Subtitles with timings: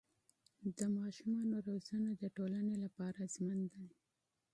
[0.77, 3.83] د ماشومانو روزنه د ټولنې لپاره حیاتي ده.